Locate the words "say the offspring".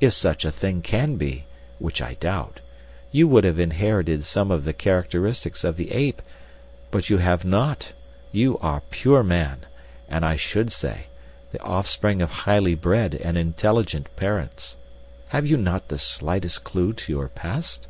10.72-12.22